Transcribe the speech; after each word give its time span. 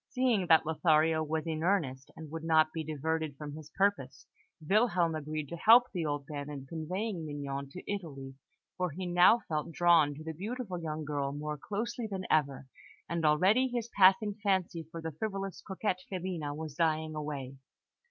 Seeing 0.09 0.47
that 0.47 0.65
Lothario 0.65 1.21
was 1.21 1.45
in 1.45 1.61
earnest, 1.61 2.09
and 2.15 2.31
would 2.31 2.43
not 2.43 2.73
be 2.73 2.83
diverted 2.83 3.37
from 3.37 3.53
his 3.53 3.69
purpose, 3.77 4.25
Wilhelm 4.67 5.13
agreed 5.13 5.47
to 5.49 5.55
help 5.57 5.91
the 5.93 6.07
old 6.07 6.25
man 6.27 6.49
in 6.49 6.65
conveying 6.65 7.23
Mignon 7.23 7.69
to 7.69 7.83
Italy; 7.87 8.33
for 8.77 8.89
he 8.89 9.05
now 9.05 9.43
felt 9.47 9.71
drawn 9.71 10.15
to 10.15 10.23
the 10.23 10.33
beautiful 10.33 10.81
young 10.81 11.05
girl 11.05 11.31
more 11.33 11.55
closely 11.55 12.07
than 12.09 12.25
ever, 12.31 12.65
and 13.07 13.23
already 13.23 13.67
his 13.67 13.91
passing 13.95 14.33
fancy 14.41 14.87
for 14.89 15.03
the 15.03 15.11
frivolous 15.11 15.61
coquette, 15.61 15.99
Filina, 16.11 16.51
was 16.55 16.73
dying 16.73 17.13
away. 17.13 17.57